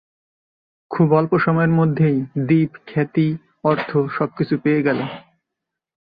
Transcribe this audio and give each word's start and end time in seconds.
খুব 0.91 1.07
অল্প 1.13 1.31
সময়ের 1.37 1.69
মধ্যেই 1.69 2.17
দীপ 2.47 2.71
খ্যাতি, 2.87 3.27
অর্থ 3.63 3.89
সবকিছু 4.17 4.55
পেয়ে 4.63 4.81
গেল। 4.81 4.99